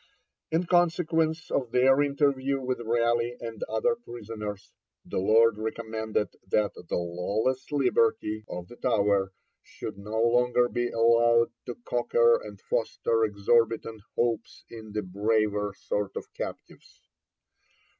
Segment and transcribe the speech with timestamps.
[0.49, 4.73] In consequence of their interview with Raleigh and other prisoners,
[5.05, 11.51] the Lords recommended that 'the lawless liberty' of the Tower should no longer be allowed
[11.67, 16.99] to cocker and foster exorbitant hopes in the braver sort of captives.